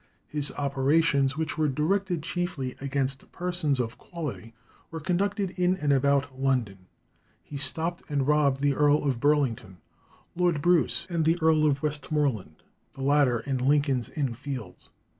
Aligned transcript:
His 0.27 0.51
operations, 0.57 1.37
which 1.37 1.59
were 1.59 1.67
directed 1.67 2.23
chiefly 2.23 2.73
against 2.81 3.31
persons 3.31 3.79
of 3.79 3.99
quality, 3.99 4.55
were 4.89 4.99
conducted 4.99 5.51
in 5.59 5.75
and 5.77 5.93
about 5.93 6.39
London. 6.41 6.87
He 7.43 7.55
stopped 7.57 8.09
and 8.09 8.27
robbed 8.27 8.61
the 8.61 8.73
Earl 8.73 9.03
of 9.03 9.19
Burlington, 9.19 9.77
Lord 10.35 10.59
Bruce, 10.59 11.05
and 11.07 11.23
the 11.23 11.37
Earl 11.39 11.67
of 11.67 11.83
Westmoreland, 11.83 12.63
the 12.95 13.03
latter 13.03 13.41
in 13.41 13.59
Lincoln's 13.59 14.09
Inn 14.09 14.33
Fields. 14.33 14.89